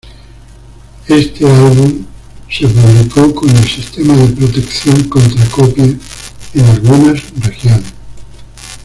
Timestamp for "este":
1.09-1.45